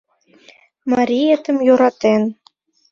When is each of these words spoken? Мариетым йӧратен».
Мариетым 0.89 1.57
йӧратен». 1.67 2.21